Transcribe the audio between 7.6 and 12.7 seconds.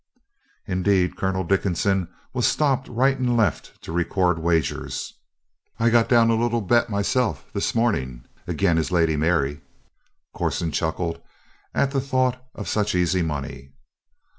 morning, agin his Lady Mary." Corson chuckled at the thought of